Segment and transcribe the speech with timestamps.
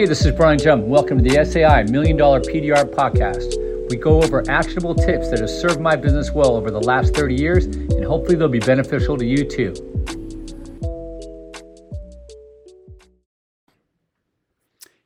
[0.00, 0.86] Hey, this is Brian Jump.
[0.86, 3.90] Welcome to the SAI Million Dollar PDR Podcast.
[3.90, 7.34] We go over actionable tips that have served my business well over the last 30
[7.34, 9.74] years, and hopefully they'll be beneficial to you too.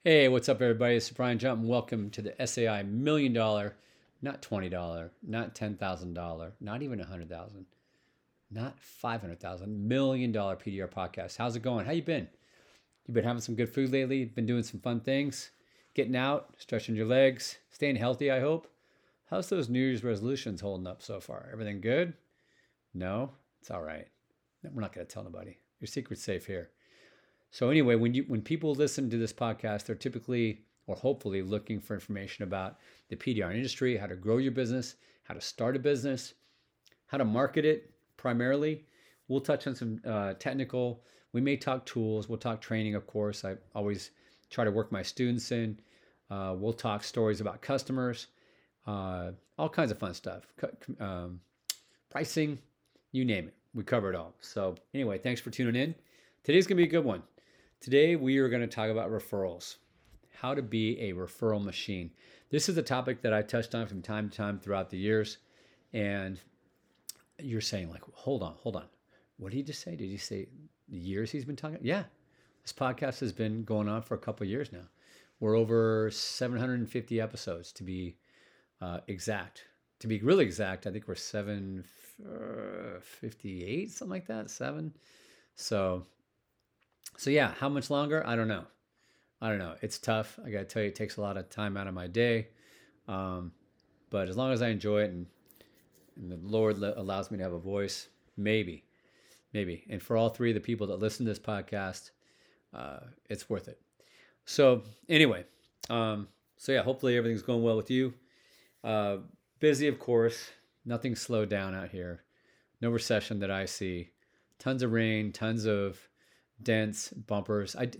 [0.04, 0.94] Hey, what's up, everybody?
[0.94, 3.74] This is Brian Jump, welcome to the SAI Million Dollar,
[4.22, 7.66] not $20, not $10,000, not even 100000
[8.52, 11.36] not 500000 million dollar PDR podcast.
[11.36, 11.84] How's it going?
[11.84, 12.28] How you been?
[13.06, 15.50] You've been having some good food lately, been doing some fun things,
[15.94, 18.68] getting out, stretching your legs, staying healthy, I hope.
[19.30, 21.48] How's those New Year's resolutions holding up so far?
[21.52, 22.14] Everything good?
[22.94, 23.32] No?
[23.60, 24.06] It's all right.
[24.62, 25.58] We're not going to tell nobody.
[25.80, 26.70] Your secret's safe here.
[27.50, 31.80] So anyway, when you when people listen to this podcast, they're typically or hopefully looking
[31.80, 35.78] for information about the PDR industry, how to grow your business, how to start a
[35.78, 36.34] business,
[37.06, 38.84] how to market it primarily.
[39.28, 42.28] We'll touch on some uh, technical we may talk tools.
[42.28, 43.44] We'll talk training, of course.
[43.44, 44.12] I always
[44.48, 45.78] try to work my students in.
[46.30, 48.28] Uh, we'll talk stories about customers,
[48.86, 50.44] uh, all kinds of fun stuff,
[51.00, 51.40] um,
[52.08, 52.58] pricing,
[53.12, 53.54] you name it.
[53.74, 54.34] We cover it all.
[54.40, 55.94] So, anyway, thanks for tuning in.
[56.44, 57.22] Today's going to be a good one.
[57.80, 59.76] Today, we are going to talk about referrals,
[60.32, 62.10] how to be a referral machine.
[62.50, 65.38] This is a topic that I touched on from time to time throughout the years.
[65.92, 66.40] And
[67.40, 68.86] you're saying, like, hold on, hold on.
[69.36, 69.96] What did he just say?
[69.96, 70.46] Did he say
[70.88, 71.78] years he's been talking.
[71.82, 72.04] Yeah,
[72.62, 74.88] this podcast has been going on for a couple years now.
[75.40, 78.16] We're over 750 episodes to be
[78.80, 79.64] uh, exact.
[80.00, 84.50] To be really exact, I think we're 758, something like that.
[84.50, 84.92] Seven.
[85.54, 86.06] So,
[87.16, 88.26] so yeah, how much longer?
[88.26, 88.64] I don't know.
[89.40, 89.74] I don't know.
[89.82, 90.38] It's tough.
[90.44, 92.48] I gotta tell you, it takes a lot of time out of my day.
[93.08, 93.52] Um,
[94.10, 95.26] but as long as I enjoy it and,
[96.16, 98.84] and the Lord allows me to have a voice, maybe
[99.54, 99.84] maybe.
[99.88, 102.10] And for all three of the people that listen to this podcast,
[102.74, 102.98] uh,
[103.30, 103.80] it's worth it.
[104.44, 105.44] So anyway,
[105.88, 108.12] um, so yeah, hopefully everything's going well with you.
[108.82, 109.18] Uh,
[109.60, 110.50] busy, of course.
[110.84, 112.24] Nothing slowed down out here.
[112.82, 114.10] No recession that I see.
[114.58, 115.98] Tons of rain, tons of
[116.62, 117.74] dents, bumpers.
[117.74, 117.90] I,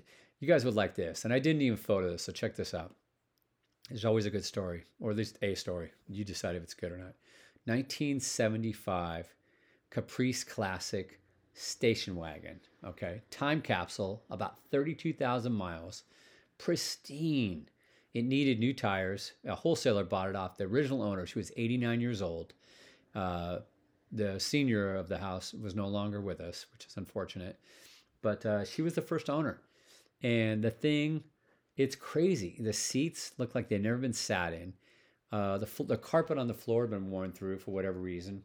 [0.40, 2.94] you guys would like this, and I didn't even photo this, so check this out.
[3.88, 5.90] There's always a good story, or at least a story.
[6.08, 7.14] You decide if it's good or not.
[7.66, 9.34] 1975
[9.90, 11.18] Caprice Classic
[11.54, 12.60] station wagon.
[12.84, 13.22] Okay.
[13.30, 16.02] Time capsule, about 32,000 miles,
[16.58, 17.68] pristine.
[18.12, 19.32] It needed new tires.
[19.44, 21.26] A wholesaler bought it off the original owner.
[21.26, 22.52] She was 89 years old.
[23.14, 23.58] Uh,
[24.12, 27.58] the senior of the house was no longer with us, which is unfortunate.
[28.22, 29.60] But uh, she was the first owner.
[30.22, 31.24] And the thing,
[31.76, 32.56] it's crazy.
[32.60, 34.74] The seats look like they've never been sat in.
[35.32, 38.44] Uh, the, the carpet on the floor had been worn through for whatever reason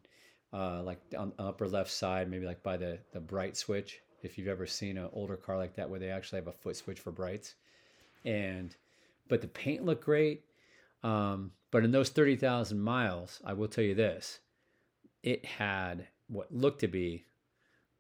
[0.54, 4.02] uh, like on the upper left side, maybe like by the, the bright switch.
[4.22, 6.76] If you've ever seen an older car like that where they actually have a foot
[6.76, 7.56] switch for brights.
[8.26, 8.76] And,
[9.30, 10.44] but the paint looked great.
[11.04, 14.40] Um, but in those 30,000 miles, I will tell you this
[15.24, 17.26] it had what looked to be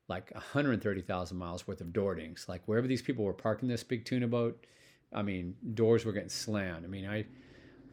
[0.07, 2.45] like 130,000 miles worth of door dings.
[2.49, 4.66] Like wherever these people were parking this big tuna boat,
[5.13, 6.83] I mean, doors were getting slammed.
[6.83, 7.25] I mean, I,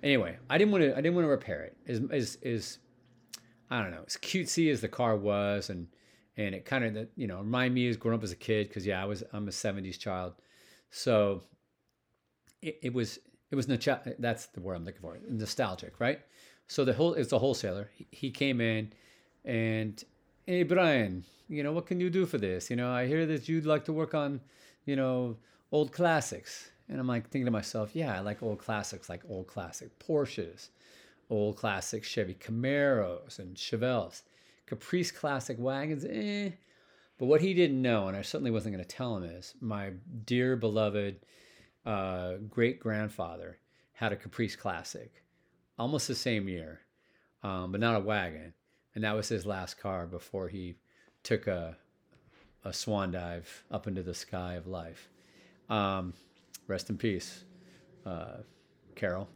[0.02, 1.76] anyway, I didn't want to, I didn't want to repair it.
[1.86, 2.78] Is, is, is
[3.71, 5.88] I don't know, as cutesy as the car was, and
[6.37, 8.87] and it kind of you know remind me as growing up as a kid because
[8.87, 10.34] yeah, I was I'm a '70s child,
[10.91, 11.43] so
[12.62, 13.19] it, it was
[13.50, 16.21] it was that's the word I'm looking for nostalgic, right?
[16.69, 17.91] So the whole it's a wholesaler.
[17.94, 18.93] He, he came in,
[19.44, 20.03] and
[20.47, 22.71] hey Brian, you know what can you do for this?
[22.71, 24.41] You know I hear that you'd like to work on,
[24.84, 25.37] you know,
[25.72, 26.71] old classics.
[26.88, 30.69] And I'm like thinking to myself, yeah, I like old classics, like old classic Porsches,
[31.31, 34.22] old classic Chevy Camaros and Chevelles.
[34.66, 36.50] Caprice classic wagons, eh.
[37.19, 39.92] But what he didn't know, and I certainly wasn't going to tell him, is my
[40.25, 41.20] dear beloved
[41.86, 43.59] uh, great grandfather
[43.92, 45.22] had a Caprice Classic
[45.78, 46.81] almost the same year,
[47.42, 48.53] um, but not a wagon.
[48.94, 50.76] And that was his last car before he
[51.22, 51.76] took a,
[52.65, 55.09] a swan dive up into the sky of life.
[55.68, 56.15] Um,
[56.66, 57.45] rest in peace,
[58.04, 58.39] uh,
[58.95, 59.28] Carol.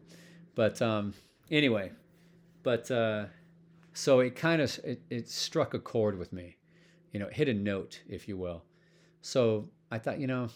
[0.54, 1.14] But um,
[1.50, 1.92] anyway,
[2.62, 3.26] but uh,
[3.92, 6.56] so it kind of it, it struck a chord with me,
[7.12, 8.62] you know, hit a note, if you will.
[9.22, 10.48] So I thought, you know,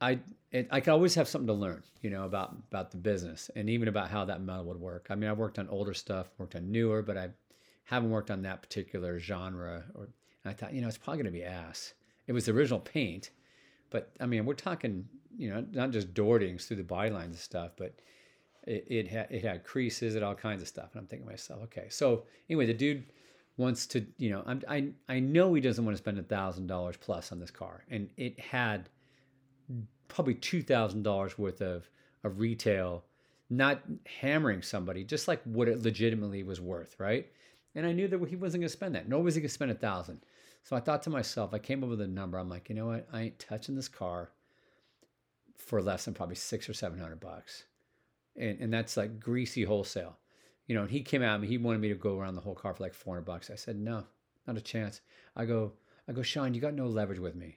[0.00, 0.18] I
[0.50, 3.68] it, I could always have something to learn, you know, about about the business and
[3.68, 5.06] even about how that metal would work.
[5.10, 7.30] I mean, I've worked on older stuff, worked on newer, but I
[7.84, 9.84] haven't worked on that particular genre.
[9.94, 10.08] Or
[10.44, 11.94] I thought, you know, it's probably going to be ass.
[12.26, 13.30] It was the original paint,
[13.90, 15.06] but I mean, we're talking,
[15.36, 18.00] you know, not just door through the bylines and stuff, but
[18.66, 20.90] it, it had it had creases and all kinds of stuff.
[20.92, 21.86] And I'm thinking to myself, okay.
[21.90, 23.04] So anyway, the dude
[23.56, 26.66] wants to, you know, I'm, I I know he doesn't want to spend a thousand
[26.66, 28.88] dollars plus on this car, and it had
[30.08, 31.88] probably two thousand dollars worth of
[32.24, 33.04] of retail,
[33.50, 33.82] not
[34.20, 37.30] hammering somebody, just like what it legitimately was worth, right?
[37.74, 39.08] And I knew that he wasn't going to spend that.
[39.08, 40.20] Nor was he going to spend a thousand.
[40.62, 42.38] So I thought to myself, I came up with a number.
[42.38, 43.06] I'm like, you know what?
[43.12, 44.30] I ain't touching this car
[45.56, 47.64] for less than probably six or seven hundred bucks,
[48.36, 50.16] and and that's like greasy wholesale.
[50.66, 51.46] You know, and he came at me.
[51.46, 53.50] He wanted me to go around the whole car for like four hundred bucks.
[53.50, 54.04] I said, no,
[54.46, 55.02] not a chance.
[55.36, 55.72] I go,
[56.08, 57.56] I go, Sean, you got no leverage with me.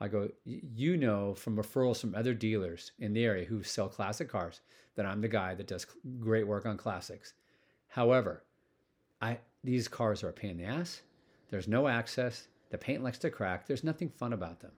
[0.00, 4.28] I go, you know from referrals from other dealers in the area who sell classic
[4.28, 4.60] cars
[4.94, 5.86] that I'm the guy that does
[6.18, 7.34] great work on classics.
[7.88, 8.44] However,
[9.20, 11.00] I these cars are a pain in the ass.
[11.50, 12.48] There's no access.
[12.70, 13.66] The paint likes to crack.
[13.66, 14.72] There's nothing fun about them.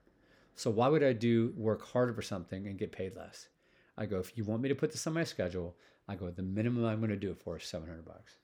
[0.55, 3.49] So why would I do work harder for something and get paid less?
[3.99, 5.75] I go, if you want me to put this on my schedule,
[6.07, 8.37] I go, the minimum I'm going to do it for is 700 bucks.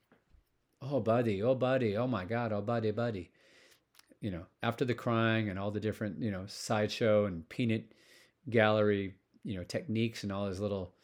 [0.83, 1.41] Oh, buddy.
[1.41, 1.97] Oh, buddy.
[1.97, 2.53] Oh, my God.
[2.53, 3.31] Oh, buddy, buddy
[4.25, 7.83] you know, after the crying and all the different, you know, sideshow and peanut
[8.49, 9.13] gallery,
[9.43, 10.95] you know, techniques and all his little,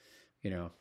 [0.42, 0.72] you know,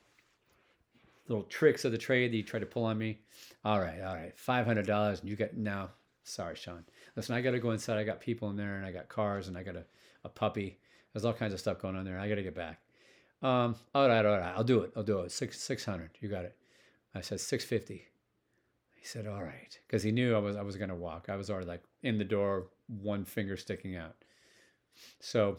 [1.29, 3.19] little tricks of the trade that he tried to pull on me.
[3.63, 5.91] All right, all right, five hundred dollars, and you get now.
[6.25, 6.85] Sorry, Sean.
[7.15, 7.99] Listen, I got to go inside.
[7.99, 9.85] I got people in there, and I got cars, and I got a,
[10.25, 10.79] a puppy.
[11.13, 12.19] There's all kinds of stuff going on there.
[12.19, 12.81] I got to get back.
[13.43, 14.93] Um, all right, all right, I'll do it.
[14.97, 15.33] I'll do it.
[15.33, 16.11] Six six hundred.
[16.21, 16.57] You got it.
[17.15, 18.05] I said six fifty.
[18.95, 21.29] He said, "All right," because he knew I was I was gonna walk.
[21.29, 24.15] I was already like in the door, one finger sticking out.
[25.21, 25.59] So,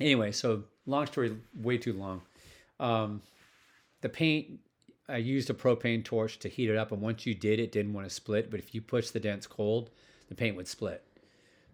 [0.00, 2.20] anyway, so long story, way too long.
[2.78, 3.22] Um,
[4.02, 4.60] the paint,
[5.08, 7.94] I used a propane torch to heat it up, and once you did, it didn't
[7.94, 8.50] want to split.
[8.50, 9.90] But if you push the dents cold,
[10.28, 11.02] the paint would split.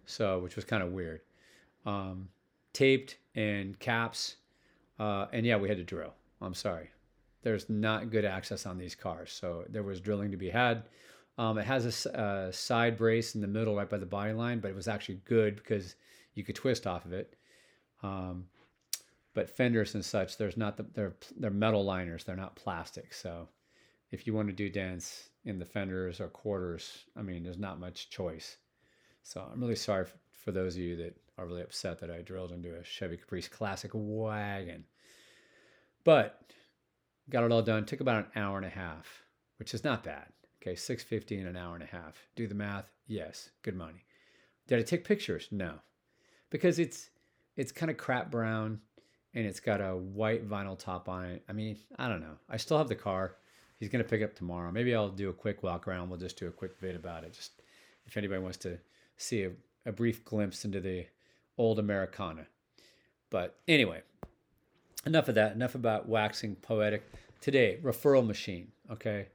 [0.07, 1.21] So, which was kind of weird.
[1.85, 2.29] Um,
[2.73, 4.37] taped and caps,
[4.99, 6.15] uh, and yeah, we had to drill.
[6.41, 6.91] I'm sorry
[7.47, 9.31] there's not good access on these cars.
[9.31, 10.83] So there was drilling to be had.
[11.39, 14.59] Um, it has a, a, side brace in the middle right by the body line,
[14.59, 15.95] but it was actually good because
[16.35, 17.37] you could twist off of it.
[18.03, 18.47] Um,
[19.33, 22.25] but fenders and such, there's not the, they're they're metal liners.
[22.25, 23.15] They're not plastic.
[23.15, 23.49] So
[24.11, 27.79] if you want to do dents in the fenders or quarters, I mean, there's not
[27.79, 28.57] much choice.
[29.23, 30.17] So I'm really sorry for,
[30.47, 33.49] for those of you that are really upset that I drilled into a Chevy Caprice
[33.49, 34.85] Classic wagon.
[36.05, 36.41] But
[37.29, 37.85] Got it all done.
[37.85, 39.25] Took about an hour and a half,
[39.59, 40.27] which is not bad.
[40.63, 42.29] Okay, 650 in an hour and a half.
[42.37, 42.87] Do the math.
[43.07, 44.05] Yes, good money.
[44.69, 45.49] Did I take pictures?
[45.51, 45.75] No.
[46.51, 47.11] Because it's
[47.57, 48.81] it's kind of crap brown
[49.35, 51.43] and it's got a white vinyl top on it.
[51.49, 52.37] I mean, I don't know.
[52.49, 53.37] I still have the car.
[53.79, 54.71] He's going to pick up tomorrow.
[54.71, 56.09] Maybe I'll do a quick walk around.
[56.09, 57.33] We'll just do a quick vid about it.
[57.33, 57.63] Just
[58.07, 58.79] if anybody wants to
[59.17, 59.51] see a,
[59.87, 61.07] a brief glimpse into the
[61.57, 62.47] old Americana.
[63.31, 64.03] But anyway,
[65.07, 65.55] enough of that.
[65.55, 67.11] Enough about waxing poetic.
[67.41, 68.73] Today, referral machine.
[68.91, 69.29] Okay.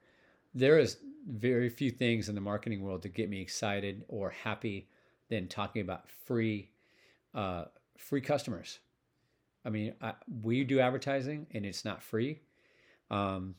[0.53, 4.89] There is very few things in the marketing world to get me excited or happy
[5.29, 6.69] than talking about free,
[7.33, 7.65] uh,
[7.97, 8.79] free customers.
[9.63, 12.41] I mean, I, we do advertising and it's not free.
[13.09, 13.55] Um,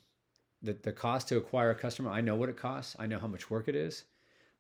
[0.62, 2.96] the, the cost to acquire a customer, I know what it costs.
[2.98, 4.04] I know how much work it is.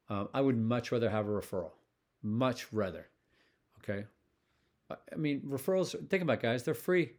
[0.08, 1.72] Um, I would much rather have a referral.
[2.22, 3.08] Much rather.
[3.82, 4.04] Okay.
[4.90, 7.12] I mean, referrals, think about it, guys, they're free.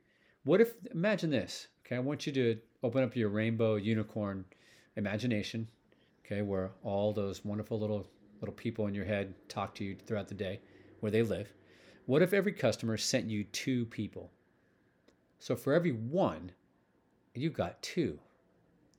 [0.44, 1.96] What if, imagine this, okay?
[1.96, 4.46] I want you to open up your rainbow unicorn
[4.96, 5.68] imagination,
[6.26, 8.08] okay, where all those wonderful little
[8.42, 10.60] little people in your head talk to you throughout the day,
[11.00, 11.54] where they live.
[12.06, 14.32] What if every customer sent you two people?
[15.40, 16.52] So for every one,
[17.34, 18.20] you got two.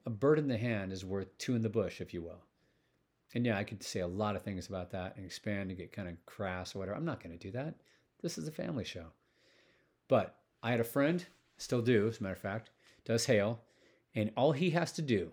[0.06, 2.40] A bird in the hand is worth two in the bush, if you will.
[3.34, 5.92] And yeah, I could say a lot of things about that and expand and get
[5.92, 6.96] kind of crass or whatever.
[6.96, 7.74] I'm not going to do that.
[8.22, 9.06] This is a family show.
[10.08, 11.24] But I had a friend,
[11.58, 12.70] still do, as a matter of fact,
[13.04, 13.60] does hail,
[14.14, 15.32] and all he has to do,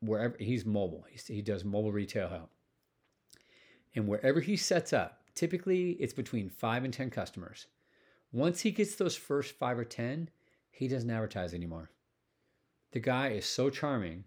[0.00, 2.48] wherever he's mobile, he's, he does mobile retail hail,
[3.94, 7.66] and wherever he sets up, typically it's between five and ten customers.
[8.30, 10.28] Once he gets those first five or ten,
[10.70, 11.90] he doesn't advertise anymore.
[12.92, 14.24] The guy is so charming,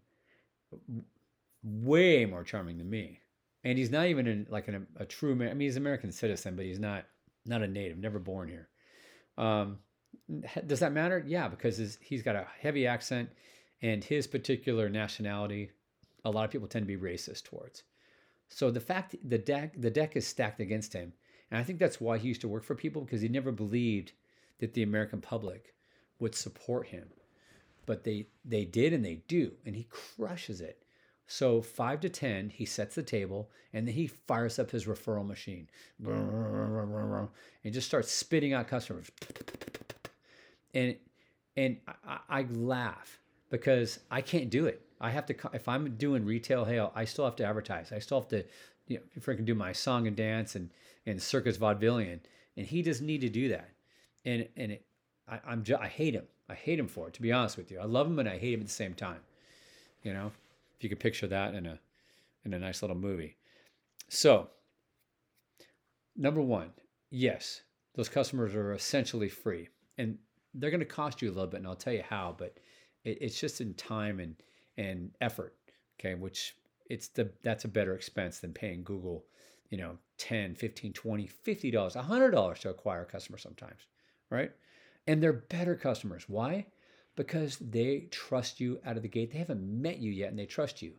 [1.64, 3.20] way more charming than me,
[3.64, 5.34] and he's not even in, like an, a true.
[5.34, 7.06] I mean, he's an American citizen, but he's not
[7.46, 8.70] not a native, never born here.
[9.38, 9.80] Um,
[10.68, 11.24] does that matter?
[11.26, 13.30] Yeah, because he's got a heavy accent
[13.82, 15.72] and his particular nationality,
[16.24, 17.84] a lot of people tend to be racist towards.
[18.50, 21.14] So the fact the deck the deck is stacked against him,
[21.50, 24.12] and I think that's why he used to work for people because he never believed
[24.60, 25.74] that the American public
[26.20, 27.10] would support him,
[27.86, 30.81] but they they did and they do, and he crushes it.
[31.32, 35.26] So five to ten, he sets the table, and then he fires up his referral
[35.26, 35.70] machine,
[37.64, 39.10] and just starts spitting out customers
[40.74, 40.96] and
[41.58, 43.20] and I, I laugh
[43.50, 44.82] because I can't do it.
[45.00, 47.92] I have to if I'm doing retail hail, I still have to advertise.
[47.92, 48.44] I still have to
[48.88, 50.70] you know freaking do my song and dance and
[51.06, 52.20] and circus vaudevillian,
[52.58, 53.70] and he doesn't need to do that.
[54.26, 54.86] and and it,
[55.30, 56.26] I, I'm just, I hate him.
[56.50, 57.14] I hate him for it.
[57.14, 58.94] To be honest with you, I love him and I hate him at the same
[58.94, 59.22] time.
[60.04, 60.32] You know,
[60.82, 61.80] if you could picture that in a
[62.44, 63.38] in a nice little movie.
[64.10, 64.50] So,
[66.16, 66.72] number one,
[67.12, 67.62] yes,
[67.94, 69.70] those customers are essentially free,
[70.00, 70.18] and
[70.56, 72.34] they're going to cost you a little bit, and I'll tell you how.
[72.36, 72.58] But
[73.04, 74.36] it, it's just in time and
[74.76, 75.54] and effort.
[76.00, 76.56] Okay, which
[76.90, 79.26] it's the that's a better expense than paying Google,
[79.70, 83.82] you know, 10, 15, 20, 50 dollars, 100 dollars to acquire a customer sometimes,
[84.32, 84.52] right?
[85.06, 86.28] And they're better customers.
[86.28, 86.66] Why?
[87.16, 89.32] Because they trust you out of the gate.
[89.32, 90.94] They haven't met you yet and they trust you.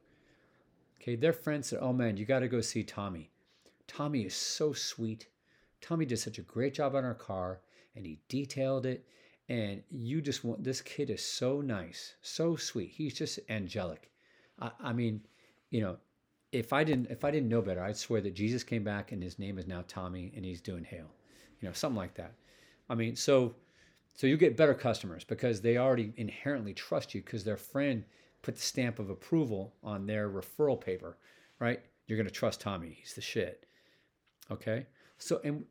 [1.00, 3.30] Okay, their friends said, "Oh man, you got to go see Tommy.
[3.86, 5.26] Tommy is so sweet.
[5.80, 7.60] Tommy did such a great job on our car
[7.96, 9.04] and he detailed it
[9.48, 12.90] and you just want this kid is so nice, so sweet.
[12.90, 14.10] He's just angelic.
[14.60, 15.20] I, I mean,
[15.70, 15.96] you know,
[16.52, 19.22] if I didn't if I didn't know better, I'd swear that Jesus came back and
[19.22, 21.10] his name is now Tommy and he's doing hail,
[21.60, 22.34] you know, something like that.
[22.88, 23.54] I mean, so
[24.14, 28.04] so you get better customers because they already inherently trust you because their friend
[28.42, 31.16] put the stamp of approval on their referral paper,
[31.58, 31.80] right?
[32.06, 32.98] You're gonna trust Tommy.
[33.00, 33.66] He's the shit.
[34.50, 34.86] Okay.
[35.18, 35.64] So and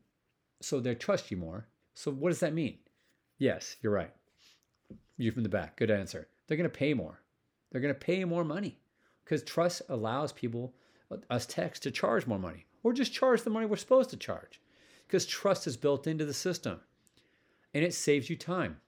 [0.60, 1.68] so they trust you more.
[1.94, 2.78] So what does that mean?
[3.38, 4.12] Yes, you're right.
[5.16, 5.76] You from the back.
[5.76, 6.28] Good answer.
[6.46, 7.20] They're gonna pay more.
[7.70, 8.80] They're gonna pay more money
[9.24, 10.74] because trust allows people,
[11.10, 14.16] uh, us techs, to charge more money or just charge the money we're supposed to
[14.16, 14.60] charge
[15.06, 16.80] because trust is built into the system
[17.74, 18.78] and it saves you time.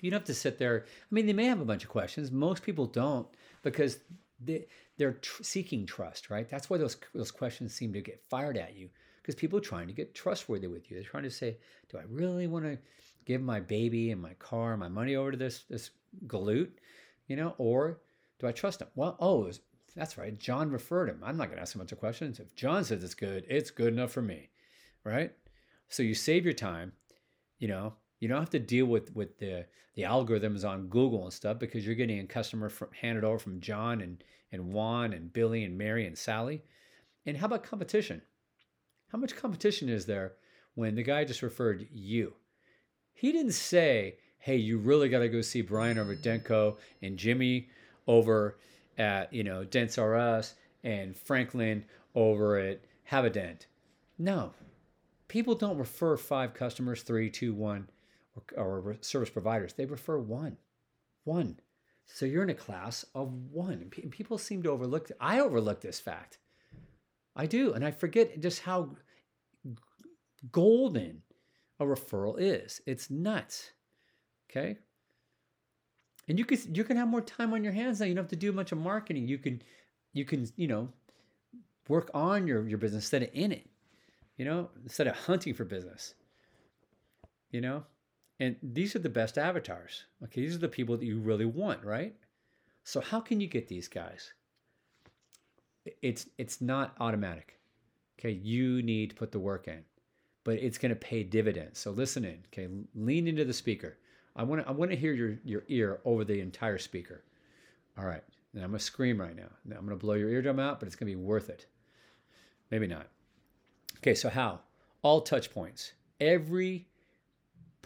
[0.00, 0.84] You don't have to sit there.
[0.86, 2.30] I mean, they may have a bunch of questions.
[2.30, 3.26] Most people don't
[3.62, 3.98] because
[4.40, 4.66] they,
[4.98, 6.48] they're tr- seeking trust, right?
[6.48, 8.90] That's why those, those questions seem to get fired at you
[9.22, 10.96] because people are trying to get trustworthy with you.
[10.96, 11.56] They're trying to say,
[11.90, 12.78] do I really want to
[13.24, 15.90] give my baby and my car, my money over to this, this
[16.26, 16.70] galoot,
[17.26, 18.00] you know, or
[18.38, 18.88] do I trust him?
[18.94, 19.60] Well, oh, was,
[19.96, 20.38] that's right.
[20.38, 21.22] John referred him.
[21.24, 22.40] I'm not going to ask him a bunch of questions.
[22.40, 24.50] If John says it's good, it's good enough for me,
[25.04, 25.32] right?
[25.88, 26.92] So you save your time.
[27.58, 27.94] You know,
[28.24, 29.66] you don't have to deal with with the
[29.96, 33.60] the algorithms on Google and stuff because you're getting a customer from, handed over from
[33.60, 36.62] John and and Juan and Billy and Mary and Sally.
[37.26, 38.22] And how about competition?
[39.08, 40.32] How much competition is there
[40.74, 42.32] when the guy just referred you?
[43.12, 47.18] He didn't say, "Hey, you really got to go see Brian over at Dentco and
[47.18, 47.68] Jimmy
[48.06, 48.56] over
[48.96, 52.80] at you know Dents R Us and Franklin over at
[53.34, 53.66] Dent.
[54.16, 54.54] No,
[55.28, 57.88] people don't refer five customers, three, two, one,
[58.34, 59.74] or, or service providers.
[59.74, 60.56] They refer one,
[61.24, 61.60] one.
[62.06, 63.90] So you're in a class of one.
[63.90, 65.10] People seem to overlook.
[65.20, 66.38] I overlook this fact.
[67.36, 68.90] I do, and I forget just how
[70.52, 71.22] golden
[71.80, 72.80] a referral is.
[72.86, 73.70] It's nuts.
[74.50, 74.78] Okay,
[76.28, 78.06] and you can you can have more time on your hands now.
[78.06, 79.26] You don't have to do much of marketing.
[79.26, 79.62] You can
[80.12, 80.90] you can you know
[81.88, 83.66] work on your your business instead of in it.
[84.36, 86.14] You know, instead of hunting for business.
[87.50, 87.84] You know,
[88.40, 90.04] and these are the best avatars.
[90.24, 92.14] Okay, these are the people that you really want, right?
[92.82, 94.32] So how can you get these guys?
[96.02, 97.58] It's it's not automatic.
[98.18, 99.84] Okay, you need to put the work in,
[100.44, 101.78] but it's going to pay dividends.
[101.78, 102.38] So listen in.
[102.52, 103.98] Okay, lean into the speaker.
[104.36, 107.22] I want to I want to hear your your ear over the entire speaker.
[107.98, 108.22] All right.
[108.54, 109.50] And I'm gonna scream right now.
[109.64, 111.66] now I'm gonna blow your eardrum out, but it's gonna be worth it.
[112.70, 113.08] Maybe not.
[113.98, 114.60] Okay, so how?
[115.02, 115.92] All touch points.
[116.20, 116.86] Every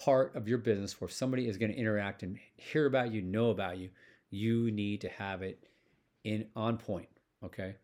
[0.00, 3.50] part of your business where somebody is going to interact and hear about you, know
[3.50, 3.90] about you,
[4.30, 5.64] you need to have it
[6.24, 7.08] in on point.
[7.44, 7.76] Okay.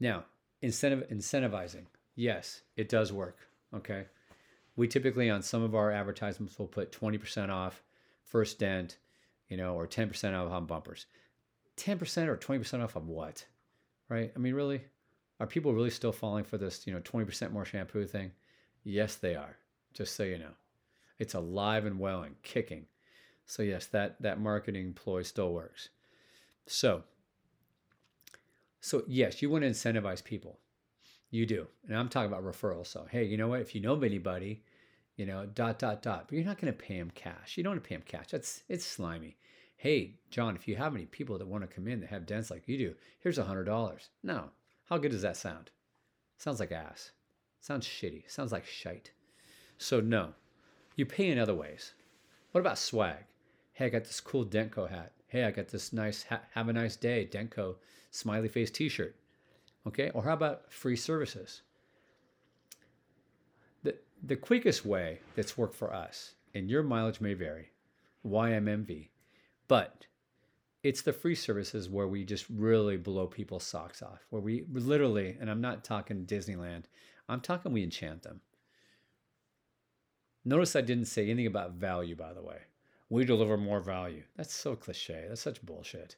[0.00, 0.24] Now,
[0.62, 1.86] incentive incentivizing.
[2.14, 3.38] Yes, it does work.
[3.74, 4.06] Okay
[4.76, 7.82] we typically on some of our advertisements will put 20% off
[8.24, 8.98] first dent,
[9.48, 11.06] you know, or 10% off on bumpers.
[11.78, 13.44] 10% or 20% off of what?
[14.08, 14.30] Right?
[14.36, 14.82] I mean, really?
[15.40, 18.32] Are people really still falling for this, you know, 20% more shampoo thing?
[18.84, 19.56] Yes, they are.
[19.92, 20.52] Just so you know.
[21.18, 22.86] It's alive and well and kicking.
[23.46, 25.88] So yes, that that marketing ploy still works.
[26.66, 27.04] So
[28.80, 30.58] so yes, you want to incentivize people.
[31.30, 31.66] You do.
[31.88, 32.86] And I'm talking about referrals.
[32.86, 33.60] So, hey, you know what?
[33.60, 34.62] If you know anybody,
[35.16, 37.56] you know, dot, dot, dot, but you're not going to pay them cash.
[37.56, 38.28] You don't want to pay them cash.
[38.30, 39.36] That's, it's slimy.
[39.76, 42.50] Hey, John, if you have any people that want to come in that have dents
[42.50, 44.08] like you do, here's a $100.
[44.22, 44.50] No.
[44.88, 45.70] How good does that sound?
[46.38, 47.10] Sounds like ass.
[47.60, 48.30] Sounds shitty.
[48.30, 49.10] Sounds like shite.
[49.78, 50.32] So, no.
[50.96, 51.92] You pay in other ways.
[52.52, 53.24] What about swag?
[53.74, 55.12] Hey, I got this cool Dentco hat.
[55.28, 57.76] Hey, I got this nice ha- have a nice day Dentco
[58.10, 59.14] smiley face t-shirt.
[59.86, 61.60] Okay, or how about free services?
[63.82, 67.70] The, the quickest way that's worked for us, and your mileage may vary,
[68.26, 69.10] YMMV,
[69.68, 70.06] but
[70.82, 75.36] it's the free services where we just really blow people's socks off, where we literally,
[75.38, 76.84] and I'm not talking Disneyland,
[77.28, 78.40] I'm talking we enchant them.
[80.48, 82.58] Notice I didn't say anything about value, by the way.
[83.10, 84.22] We deliver more value.
[84.36, 85.24] That's so cliche.
[85.28, 86.14] That's such bullshit.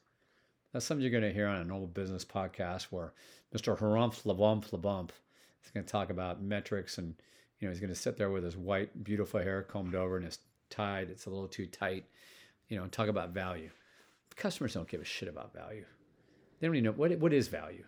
[0.71, 3.13] That's something you're going to hear on a normal business podcast where
[3.55, 3.75] Mr.
[3.75, 5.09] Harumph Labump Labump
[5.65, 7.15] is going to talk about metrics and
[7.59, 10.25] you know he's going to sit there with his white beautiful hair combed over and
[10.25, 10.37] his
[10.69, 12.05] tie that's a little too tight,
[12.67, 13.71] you know, and talk about value.
[14.35, 15.85] Customers don't give a shit about value.
[16.59, 17.83] They don't even know what what is value.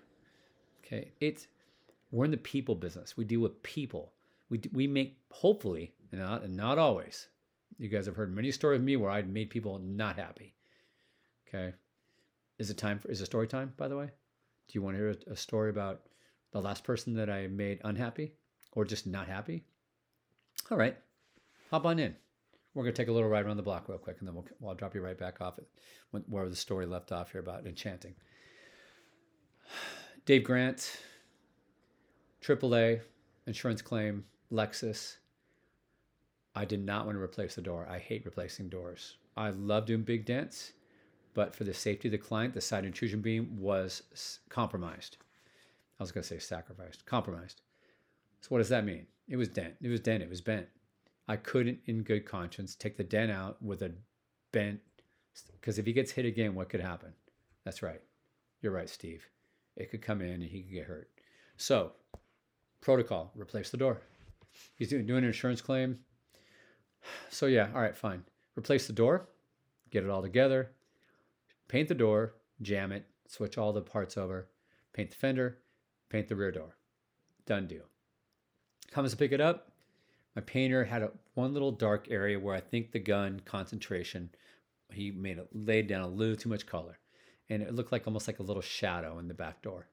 [0.83, 1.45] Okay, it's
[2.09, 3.15] we're in the people business.
[3.15, 4.11] We deal with people.
[4.49, 7.27] We we make hopefully not and not always.
[7.77, 10.53] You guys have heard many stories of me where I made people not happy.
[11.47, 11.73] Okay,
[12.59, 13.73] is it time for is it story time?
[13.77, 16.01] By the way, do you want to hear a, story about
[16.51, 18.33] the last person that I made unhappy
[18.73, 19.63] or just not happy?
[20.69, 20.95] All right,
[21.69, 22.15] hop on in.
[22.73, 24.45] We're going to take a little ride around the block real quick, and then we'll,
[24.65, 25.65] I'll drop you right back off at
[26.27, 28.15] where the story left off here about enchanting.
[30.25, 31.01] Dave Grant,
[32.41, 33.01] AAA,
[33.45, 35.15] insurance claim, Lexus.
[36.55, 37.87] I did not want to replace the door.
[37.89, 39.15] I hate replacing doors.
[39.37, 40.73] I love doing big dents,
[41.33, 44.03] but for the safety of the client, the side intrusion beam was
[44.49, 45.17] compromised.
[45.99, 47.61] I was going to say sacrificed, compromised.
[48.41, 49.05] So what does that mean?
[49.29, 49.75] It was dent.
[49.81, 50.23] It was dent.
[50.23, 50.67] It was bent.
[51.27, 53.93] I couldn't, in good conscience, take the dent out with a
[54.51, 54.79] bent.
[55.53, 57.13] Because if he gets hit again, what could happen?
[57.63, 58.01] That's right.
[58.61, 59.25] You're right, Steve.
[59.77, 61.09] It could come in and he could get hurt.
[61.55, 61.93] So,
[62.81, 64.01] protocol replace the door.
[64.75, 65.99] He's doing, doing an insurance claim.
[67.29, 68.23] So, yeah, all right, fine.
[68.57, 69.27] Replace the door,
[69.89, 70.71] get it all together,
[71.67, 74.47] paint the door, jam it, switch all the parts over,
[74.93, 75.57] paint the fender,
[76.09, 76.75] paint the rear door.
[77.45, 77.85] Done deal.
[78.91, 79.71] Comes to pick it up.
[80.35, 84.29] My painter had a, one little dark area where I think the gun concentration,
[84.91, 86.99] he made it laid down a little too much color,
[87.49, 89.87] and it looked like almost like a little shadow in the back door.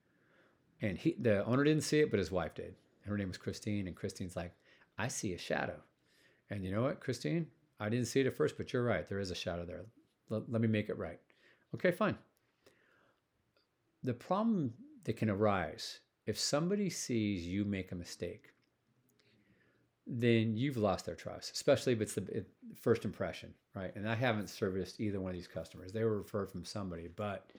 [0.81, 2.75] And he, the owner didn't see it, but his wife did.
[3.07, 4.53] Her name was Christine, and Christine's like,
[4.97, 5.83] "I see a shadow."
[6.51, 7.47] And you know what, Christine?
[7.81, 9.09] I didn't see it at first, but you're right.
[9.09, 9.85] There is a shadow there.
[10.31, 11.21] Let, let me make it right.
[11.75, 12.17] Okay, fine.
[14.03, 14.73] The problem
[15.05, 18.53] that can arise if somebody sees you make a mistake
[20.09, 23.95] then you've lost their trust, especially if it's the first impression, right?
[23.95, 25.93] And I haven't serviced either one of these customers.
[25.93, 27.53] They were referred from somebody, but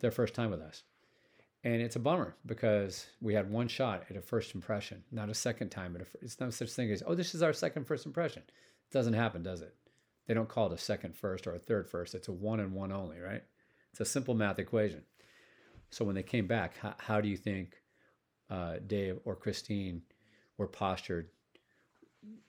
[0.00, 0.82] their first time with us.
[1.66, 5.34] And it's a bummer because we had one shot at a first impression, not a
[5.34, 5.96] second time.
[5.96, 8.44] At a, it's no such thing as, oh, this is our second first impression.
[8.46, 9.74] It doesn't happen, does it?
[10.28, 12.14] They don't call it a second first or a third first.
[12.14, 13.42] It's a one and one only, right?
[13.90, 15.02] It's a simple math equation.
[15.90, 17.74] So when they came back, how, how do you think
[18.48, 20.02] uh, Dave or Christine
[20.58, 21.30] were postured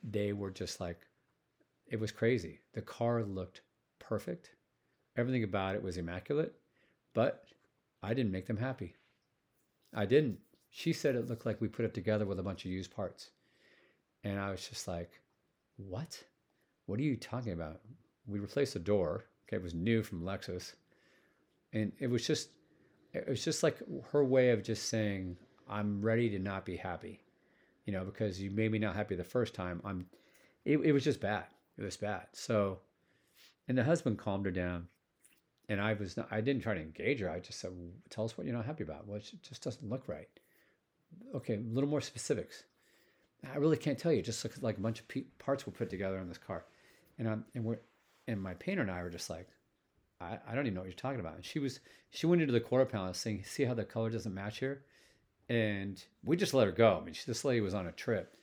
[0.04, 1.00] they were just like,
[1.88, 2.60] it was crazy.
[2.74, 3.62] The car looked
[4.00, 4.52] perfect.
[5.16, 6.56] Everything about it was immaculate,
[7.14, 7.46] but
[8.04, 8.96] I didn't make them happy.
[9.94, 10.40] I didn't.
[10.70, 13.32] She said it looked like we put it together with a bunch of used parts.
[14.24, 15.22] And I was just like,
[15.78, 16.24] what?
[16.86, 17.82] What are you talking about?
[18.28, 19.26] We replaced the door.
[19.48, 20.74] Okay, it was new from Lexus.
[21.74, 22.50] And it was just
[23.14, 23.78] it was just like
[24.12, 25.38] her way of just saying,
[25.70, 27.22] I'm ready to not be happy
[27.88, 29.82] you know, because you made me not happy the first time.
[29.84, 30.06] I'm,
[30.66, 31.46] it, it was just bad.
[31.78, 32.28] It was bad.
[32.34, 32.80] So,
[33.68, 34.90] and the husband calmed her down,
[35.70, 37.30] and I was not, I didn't try to engage her.
[37.30, 37.72] I just said,
[38.10, 39.08] "Tell us what you're not happy about.
[39.08, 40.30] Well, it just doesn't look right."
[41.36, 42.64] Okay, a little more specifics.
[43.54, 44.20] I really can't tell you.
[44.20, 45.06] It just looks like a bunch of
[45.40, 46.66] parts were put together on this car,
[47.18, 47.80] and I'm and we're
[48.28, 49.48] and my painter and I were just like,
[50.20, 51.36] I, I don't even know what you're talking about.
[51.36, 51.80] And she was
[52.12, 54.84] she went into the quarter panel saying, "See how the color doesn't match here."
[55.50, 57.00] and we just let her go.
[57.02, 58.36] I mean, she, this lady was on a trip.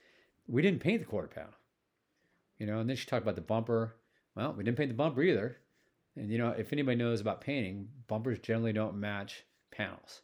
[0.46, 1.52] We didn't paint the quarter panel,
[2.58, 2.78] you know.
[2.78, 3.96] And then she talked about the bumper.
[4.34, 5.58] Well, we didn't paint the bumper either.
[6.16, 10.22] And you know, if anybody knows about painting, bumpers generally don't match panels.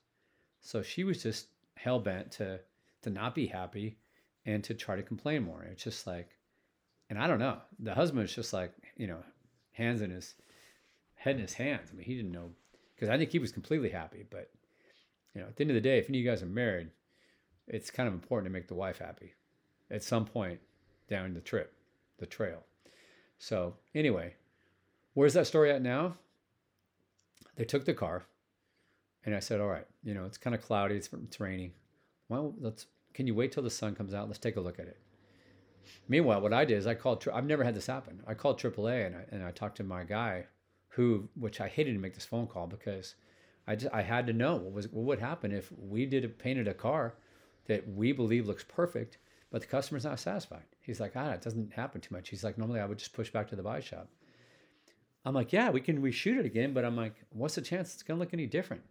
[0.60, 2.60] So she was just hell bent to
[3.02, 3.96] to not be happy
[4.44, 5.62] and to try to complain more.
[5.62, 6.28] It's just like,
[7.08, 7.58] and I don't know.
[7.78, 9.22] The husband was just like, you know,
[9.72, 10.34] hands in his
[11.14, 11.88] head in his hands.
[11.92, 12.50] I mean, he didn't know
[12.94, 14.50] because I think he was completely happy, but
[15.34, 16.90] you know, at the end of the day, if any of you guys are married,
[17.66, 19.34] it's kind of important to make the wife happy
[19.90, 20.60] at some point
[21.08, 21.72] down the trip,
[22.18, 22.64] the trail.
[23.38, 24.34] So, anyway,
[25.14, 26.16] where's that story at now?
[27.56, 28.24] They took the car,
[29.24, 31.72] and I said, "All right, you know, it's kind of cloudy, it's, it's raining.
[32.28, 32.86] Well, let's.
[33.12, 34.28] Can you wait till the sun comes out?
[34.28, 34.98] Let's take a look at it."
[36.08, 37.26] Meanwhile, what I did is I called.
[37.32, 38.22] I've never had this happen.
[38.26, 40.46] I called AAA and I, and I talked to my guy,
[40.88, 43.14] who, which I hated to make this phone call because
[43.66, 46.28] I just I had to know what was what would happen if we did a,
[46.28, 47.14] painted a car
[47.66, 49.18] that we believe looks perfect,
[49.50, 50.64] but the customer's not satisfied.
[50.80, 52.28] He's like, ah, it doesn't happen too much.
[52.28, 54.08] He's like, normally I would just push back to the buy shop.
[55.24, 58.02] I'm like, yeah, we can reshoot it again, but I'm like, what's the chance it's
[58.02, 58.82] gonna look any different?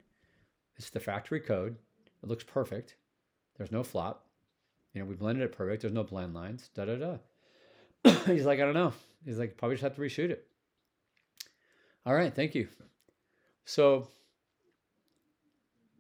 [0.78, 1.78] It's the factory code.
[2.24, 2.96] It looks perfect.
[3.58, 4.26] There's no flop.
[4.94, 5.82] You know, we blended it perfect.
[5.82, 6.70] There's no blend lines.
[6.74, 7.18] Da da da.
[8.26, 8.94] He's like, I don't know.
[9.26, 10.48] He's like, probably just have to reshoot it.
[12.06, 12.68] All right, thank you.
[13.66, 14.08] So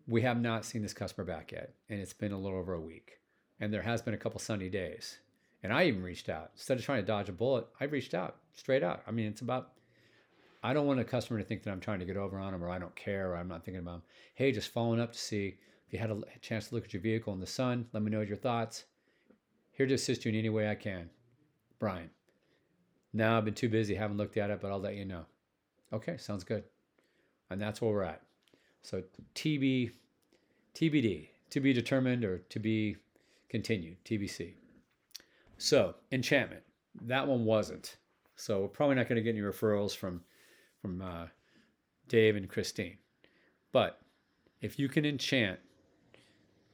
[0.08, 2.82] we have not seen this customer back yet, and it's been a little over a
[2.82, 3.20] week.
[3.60, 5.20] And there has been a couple sunny days.
[5.62, 6.52] And I even reached out.
[6.56, 9.04] Instead of trying to dodge a bullet, I reached out straight out.
[9.06, 9.74] I mean, it's about
[10.62, 12.64] I don't want a customer to think that I'm trying to get over on them
[12.64, 14.02] or I don't care or I'm not thinking about them.
[14.36, 17.02] Hey, just following up to see if you had a chance to look at your
[17.02, 17.88] vehicle in the sun.
[17.94, 18.86] Let me know your thoughts.
[19.72, 21.10] Here to assist you in any way I can.
[21.80, 22.10] Brian.
[23.14, 25.26] Now I've been too busy, haven't looked at it, but I'll let you know.
[25.94, 26.64] Okay, sounds good.
[27.50, 28.22] And that's where we're at.
[28.84, 29.02] So
[29.36, 29.92] TB,
[30.76, 32.98] TBD, to be determined or to be
[33.50, 34.54] continued, TBC.
[35.58, 36.64] So enchantment,
[37.02, 37.98] that one wasn't.
[38.36, 40.22] So we're probably not going to get any referrals from
[40.82, 41.28] from uh,
[42.08, 42.98] Dave and Christine.
[43.72, 44.00] But
[44.62, 45.60] if you can enchant,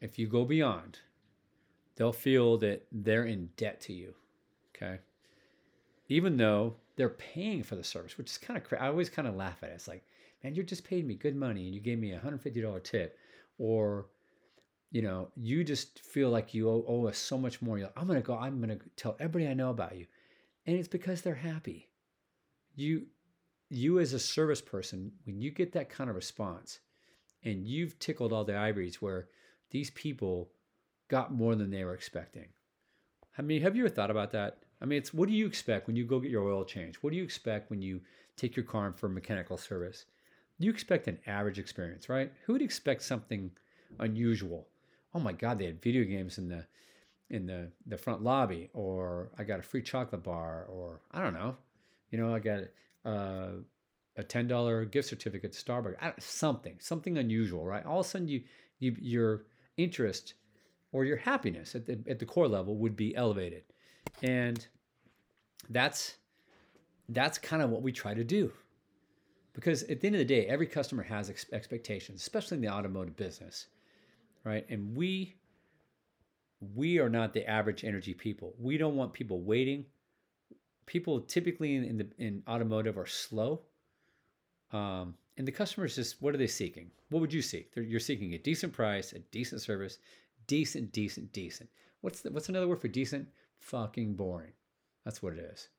[0.01, 0.99] if you go beyond,
[1.95, 4.13] they'll feel that they're in debt to you.
[4.75, 4.99] Okay.
[6.07, 8.81] Even though they're paying for the service, which is kind of crazy.
[8.81, 9.73] I always kind of laugh at it.
[9.73, 10.03] It's like,
[10.43, 13.17] man, you just paid me good money and you gave me a $150 tip.
[13.57, 14.07] Or,
[14.91, 17.77] you know, you just feel like you owe, owe us so much more.
[17.77, 20.05] You're like, I'm going to go, I'm going to tell everybody I know about you.
[20.65, 21.89] And it's because they're happy.
[22.75, 23.07] You,
[23.77, 26.79] you as a service person, when you get that kind of response
[27.43, 29.27] and you've tickled all the ivories where
[29.71, 30.49] these people
[31.07, 32.47] got more than they were expecting.
[33.37, 34.59] I mean, have you ever thought about that?
[34.81, 36.95] I mean, it's what do you expect when you go get your oil change?
[36.97, 38.01] What do you expect when you
[38.35, 40.05] take your car in for mechanical service?
[40.57, 42.31] You expect an average experience, right?
[42.45, 43.51] Who would expect something
[43.99, 44.67] unusual?
[45.13, 46.65] Oh my God, they had video games in the
[47.29, 51.33] in the the front lobby, or I got a free chocolate bar, or I don't
[51.33, 51.55] know,
[52.11, 52.61] you know, I got
[53.05, 53.49] uh,
[54.17, 57.85] a ten dollar gift certificate to Starbucks, something, something unusual, right?
[57.85, 58.43] All of a sudden, you,
[58.79, 59.45] you your
[59.77, 60.35] interest
[60.91, 63.63] or your happiness at the at the core level would be elevated,
[64.23, 64.65] and
[65.69, 66.15] that's
[67.09, 68.51] that's kind of what we try to do.
[69.53, 72.69] Because at the end of the day, every customer has ex- expectations, especially in the
[72.69, 73.67] automotive business,
[74.43, 74.65] right?
[74.69, 75.35] And we
[76.73, 78.53] we are not the average energy people.
[78.59, 79.85] We don't want people waiting
[80.85, 83.61] people typically in, in the in automotive are slow.
[84.71, 86.91] Um, and the customers just what are they seeking?
[87.09, 87.73] What would you seek?
[87.73, 89.99] They're, you're seeking a decent price, a decent service,
[90.47, 91.69] decent, decent, decent.
[92.01, 93.27] What's the, what's another word for decent?
[93.59, 94.53] Fucking boring.
[95.03, 95.69] That's what it is.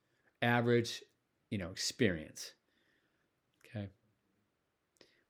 [0.42, 1.02] Average,
[1.50, 2.52] you know, experience.
[3.66, 3.88] Okay.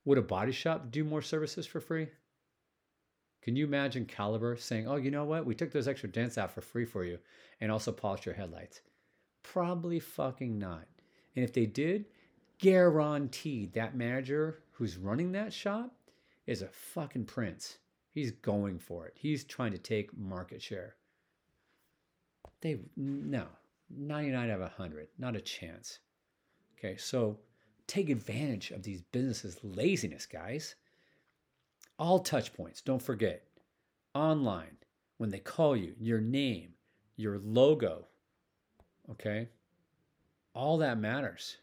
[0.05, 2.09] Would a body shop do more services for free?
[3.43, 5.47] Can you imagine Caliber saying, "Oh, you know what?
[5.47, 7.19] We took those extra dents out for free for you,
[7.61, 8.81] and also polished your headlights."
[9.53, 10.87] Probably fucking not.
[11.37, 12.07] And if they did,
[12.59, 15.95] guaranteed that manager who's running that shop
[16.47, 17.79] is a fucking prince.
[18.11, 19.13] He's going for it.
[19.17, 20.97] He's trying to take market share.
[22.61, 23.47] They no,
[23.97, 26.01] 99 out of 100, not a chance.
[26.77, 27.39] Okay, so
[27.87, 30.75] take advantage of these businesses' laziness, guys.
[31.99, 33.45] All touch points, don't forget.
[34.13, 34.77] Online,
[35.19, 36.75] when they call you, your name,
[37.17, 38.09] your logo,
[39.11, 39.49] Okay?
[40.55, 41.57] All that matters.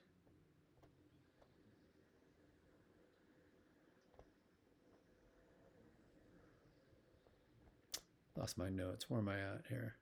[8.38, 9.10] Lost my notes.
[9.10, 9.96] Where am I at here?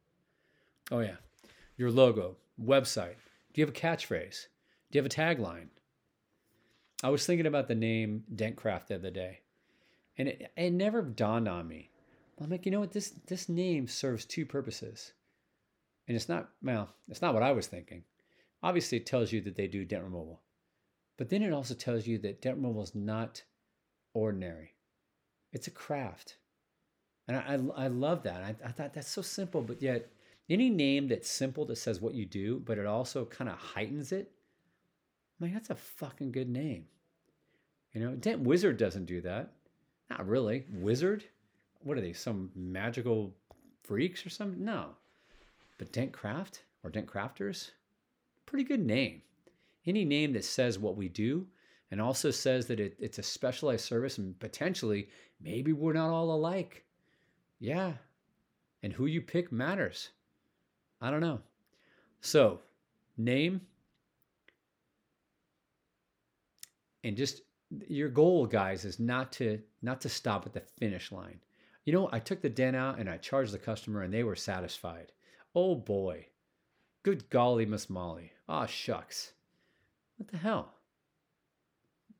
[0.91, 1.17] Oh, yeah.
[1.77, 3.15] Your logo, website.
[3.53, 4.47] Do you have a catchphrase?
[4.91, 5.67] Do you have a tagline?
[7.03, 9.39] I was thinking about the name Dentcraft the other day,
[10.17, 11.89] and it, it never dawned on me.
[12.39, 12.91] I'm like, you know what?
[12.91, 15.13] This this name serves two purposes.
[16.07, 18.03] And it's not, well, it's not what I was thinking.
[18.63, 20.41] Obviously, it tells you that they do dent removal.
[21.17, 23.43] But then it also tells you that dent removal is not
[24.13, 24.73] ordinary,
[25.53, 26.37] it's a craft.
[27.27, 28.43] And I, I, I love that.
[28.43, 30.11] I, I thought that's so simple, but yet
[30.49, 34.11] any name that's simple that says what you do, but it also kind of heightens
[34.11, 34.31] it,
[35.39, 36.85] Like that's a fucking good name.
[37.93, 39.53] You know, Dent Wizard doesn't do that.
[40.09, 40.65] Not really.
[40.71, 41.23] Wizard?
[41.83, 42.13] What are they?
[42.13, 43.33] Some magical
[43.83, 44.63] freaks or something?
[44.63, 44.89] No.
[45.81, 47.71] But Dent Craft or Dent Crafters,
[48.45, 49.23] pretty good name.
[49.87, 51.47] Any name that says what we do
[51.89, 56.35] and also says that it, it's a specialized service and potentially maybe we're not all
[56.35, 56.85] alike.
[57.57, 57.93] Yeah.
[58.83, 60.09] And who you pick matters.
[61.01, 61.39] I don't know.
[62.19, 62.59] So,
[63.17, 63.61] name
[67.03, 67.41] and just
[67.87, 71.39] your goal guys is not to not to stop at the finish line.
[71.85, 74.35] You know, I took the dent out and I charged the customer and they were
[74.35, 75.11] satisfied.
[75.53, 76.27] Oh boy.
[77.03, 78.31] Good golly, Miss Molly.
[78.47, 79.33] Ah, shucks.
[80.17, 80.73] What the hell?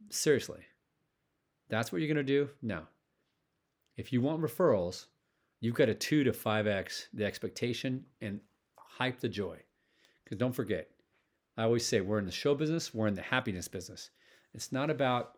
[0.10, 0.62] Seriously.
[1.70, 2.50] That's what you're going to do?
[2.62, 2.84] No.
[3.96, 5.06] If you want referrals,
[5.60, 8.40] you've got to 2 to 5x the expectation and
[8.76, 9.58] hype the joy.
[10.24, 10.90] Because don't forget,
[11.58, 14.10] I always say we're in the show business, we're in the happiness business.
[14.54, 15.38] It's not about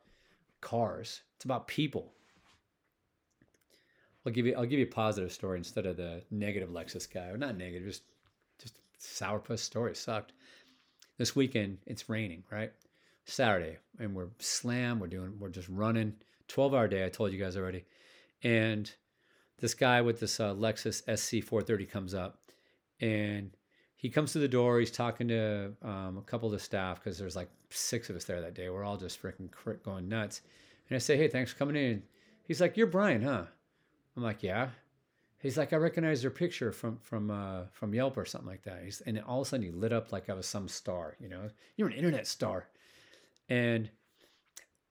[0.62, 2.14] cars, it's about people.
[4.26, 7.28] I'll give you I'll give you a positive story instead of the negative Lexus guy.
[7.28, 8.04] Or not negative, just
[8.62, 9.96] just sourpuss story.
[9.96, 10.34] Sucked.
[11.18, 12.72] This weekend it's raining, right?
[13.26, 16.14] Saturday, and we're slam, we're doing we're just running.
[16.48, 17.86] 12 hour day, I told you guys already.
[18.44, 18.92] And
[19.60, 22.40] this guy with this uh, Lexus SC430 comes up
[23.00, 23.52] and
[23.96, 24.80] he comes to the door.
[24.80, 28.26] He's talking to um, a couple of the staff because there's like six of us
[28.26, 28.70] there that day.
[28.70, 29.50] We're all just freaking
[29.84, 30.42] going nuts.
[30.90, 32.04] And I say, hey, thanks for coming in.
[32.46, 33.46] He's like, you're Brian, huh?
[34.16, 34.70] I'm like, yeah.
[35.40, 38.82] He's like, I recognize your picture from from uh, from Yelp or something like that.
[38.84, 41.18] He's, and all of a sudden he lit up like I was some star.
[41.20, 42.70] You know, you're an internet star.
[43.50, 43.90] And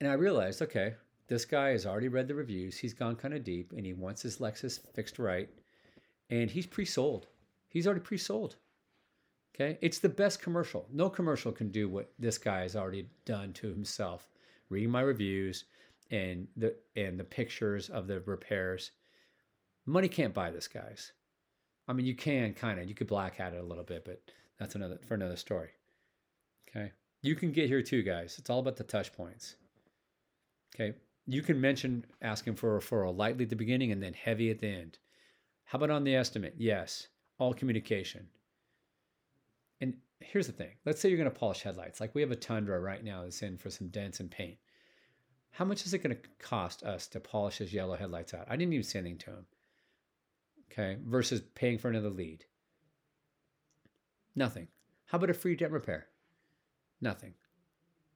[0.01, 0.95] and I realized, okay,
[1.29, 2.77] this guy has already read the reviews.
[2.77, 5.49] He's gone kind of deep, and he wants his Lexus fixed right,
[6.29, 7.29] and he's pre-sold.
[7.69, 8.57] He's already pre-sold.
[9.55, 10.87] Okay, it's the best commercial.
[10.93, 14.29] No commercial can do what this guy has already done to himself.
[14.69, 15.65] Reading my reviews
[16.11, 18.91] and the and the pictures of the repairs
[19.85, 21.13] Money can't buy this, guys.
[21.89, 24.23] I mean, you can kind of, you could black hat it a little bit, but
[24.59, 25.71] that's another for another story.
[26.69, 26.93] Okay.
[27.23, 28.37] You can get here too, guys.
[28.39, 29.57] It's all about the touch points.
[30.75, 30.97] Okay.
[31.27, 34.61] You can mention asking for a referral lightly at the beginning and then heavy at
[34.61, 34.99] the end.
[35.65, 36.55] How about on the estimate?
[36.57, 37.09] Yes.
[37.39, 38.29] All communication.
[39.81, 42.01] And here's the thing let's say you're going to polish headlights.
[42.01, 44.59] Like we have a Tundra right now that's in for some dents and paint.
[45.51, 48.47] How much is it going to cost us to polish his yellow headlights out?
[48.49, 49.47] I didn't even say anything to him
[50.73, 52.45] okay, versus paying for another lead?
[54.35, 54.69] Nothing.
[55.07, 56.07] How about a free dent repair?
[57.01, 57.35] Nothing.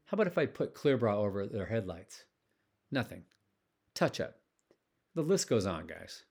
[0.07, 2.25] How about if I put Clearbra over their headlights?
[2.91, 3.25] Nothing.
[3.95, 4.37] Touch up.
[5.15, 6.25] The list goes on, guys.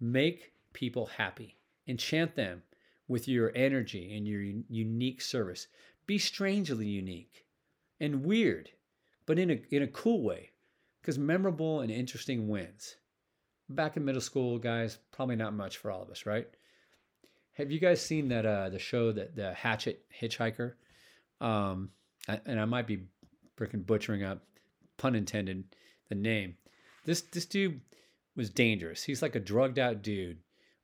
[0.00, 1.56] Make people happy.
[1.86, 2.62] Enchant them
[3.08, 5.68] with your energy and your unique service.
[6.06, 7.46] Be strangely unique
[8.00, 8.70] and weird,
[9.26, 10.50] but in a, in a cool way,
[11.00, 12.96] because memorable and interesting wins
[13.68, 16.46] back in middle school, guys, probably not much for all of us, right?
[17.52, 20.74] Have you guys seen that uh, the show that the Hatchet Hitchhiker?
[21.40, 21.90] Um,
[22.26, 23.06] and I might be
[23.56, 24.42] freaking butchering up,
[24.96, 25.64] pun intended,
[26.08, 26.56] the name.
[27.04, 27.80] This this dude
[28.34, 29.04] was dangerous.
[29.04, 30.38] He's like a drugged out dude,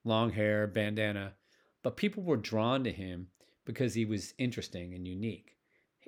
[0.04, 1.34] long hair, bandana,
[1.82, 3.28] but people were drawn to him
[3.64, 5.56] because he was interesting and unique.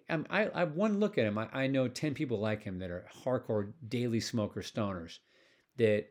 [0.08, 2.90] Um, I, I one look at him, I, I know ten people like him that
[2.90, 5.18] are hardcore daily smoker stoners
[5.76, 6.06] that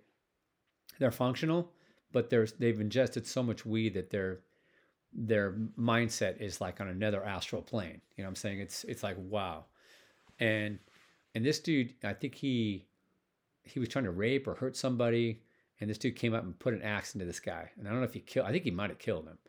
[1.02, 1.72] they're functional,
[2.12, 4.42] but there's they've ingested so much weed that their
[5.12, 8.00] their mindset is like on another astral plane.
[8.16, 8.60] You know what I'm saying?
[8.60, 9.66] It's it's like wow.
[10.40, 10.78] And
[11.34, 12.86] and this dude, I think he
[13.64, 15.42] he was trying to rape or hurt somebody,
[15.80, 17.72] and this dude came up and put an axe into this guy.
[17.78, 19.40] And I don't know if he killed I think he might have killed him.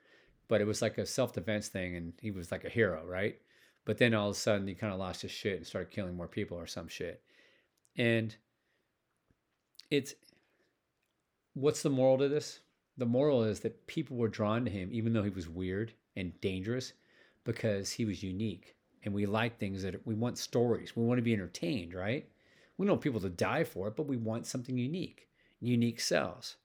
[0.49, 3.38] But it was like a self-defense thing and he was like a hero, right?
[3.85, 6.17] But then all of a sudden he kind of lost his shit and started killing
[6.17, 7.23] more people or some shit.
[7.97, 8.35] And
[9.91, 10.15] it's
[11.55, 12.61] what's the moral to this?
[12.97, 16.38] The moral is that people were drawn to him, even though he was weird and
[16.41, 16.93] dangerous,
[17.45, 18.77] because he was unique.
[19.05, 20.95] And we like things that we want stories.
[20.95, 22.29] We want to be entertained, right?
[22.77, 25.29] We don't want people to die for it, but we want something unique.
[25.61, 26.57] Unique sells.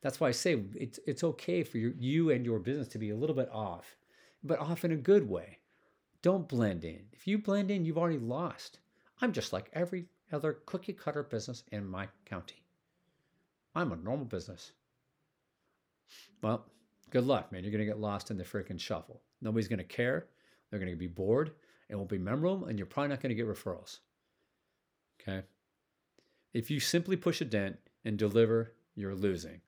[0.00, 3.10] That's why I say it's it's okay for your, you and your business to be
[3.10, 3.96] a little bit off,
[4.42, 5.58] but off in a good way.
[6.22, 7.02] Don't blend in.
[7.12, 8.78] If you blend in, you've already lost.
[9.20, 12.61] I'm just like every other cookie cutter business in my county.
[13.74, 14.72] I'm a normal business.
[16.42, 16.66] Well,
[17.10, 17.62] good luck, man.
[17.62, 19.22] You're going to get lost in the freaking shuffle.
[19.40, 20.26] Nobody's going to care.
[20.70, 21.52] They're going to be bored.
[21.88, 23.98] It won't be memorable, and you're probably not going to get referrals.
[25.20, 25.42] Okay?
[26.52, 29.60] If you simply push a dent and deliver, you're losing.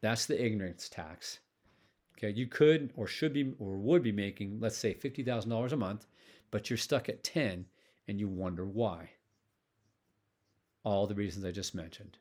[0.00, 1.38] That's the ignorance tax.
[2.16, 6.06] Okay, you could or should be or would be making, let's say, $50,000 a month,
[6.50, 7.66] but you're stuck at 10
[8.06, 9.10] and you wonder why.
[10.84, 12.18] All the reasons I just mentioned.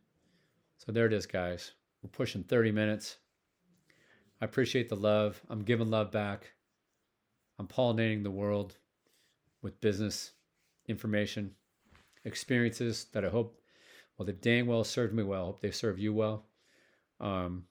[0.86, 1.72] So there it is, guys.
[2.02, 3.16] We're pushing 30 minutes.
[4.42, 5.42] I appreciate the love.
[5.50, 6.52] I'm giving love back.
[7.58, 8.76] I'm pollinating the world
[9.62, 10.32] with business
[10.90, 11.52] information,
[12.26, 13.62] experiences that I hope,
[14.18, 15.44] well, they've dang well served me well.
[15.44, 16.48] I hope they serve you well.
[17.22, 17.64] Um,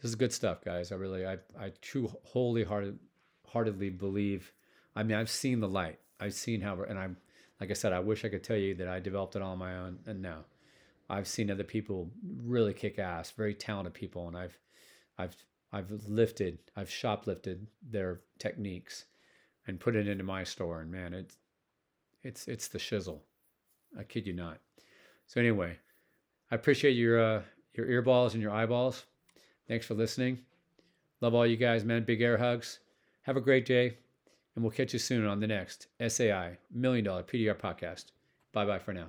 [0.00, 0.90] this is good stuff, guys.
[0.90, 2.98] I really, I, I true, wholly hearted,
[3.46, 4.52] heartedly believe.
[4.96, 6.00] I mean, I've seen the light.
[6.18, 7.16] I've seen how, and I'm,
[7.60, 9.58] like I said, I wish I could tell you that I developed it all on
[9.58, 10.44] my own, and no,
[11.08, 12.10] I've seen other people
[12.44, 14.58] really kick ass, very talented people, and I've
[15.18, 15.36] I've
[15.72, 19.04] I've lifted, I've shoplifted their techniques
[19.66, 21.36] and put it into my store, and man, it's
[22.22, 23.20] it's it's the shizzle.
[23.98, 24.58] I kid you not.
[25.26, 25.78] So anyway,
[26.50, 27.42] I appreciate your uh,
[27.74, 29.04] your earballs and your eyeballs.
[29.68, 30.38] Thanks for listening.
[31.20, 32.04] Love all you guys, man.
[32.04, 32.80] Big air hugs.
[33.22, 33.96] Have a great day,
[34.54, 38.06] and we'll catch you soon on the next SAI Million Dollar PDR podcast.
[38.52, 39.08] Bye bye for now.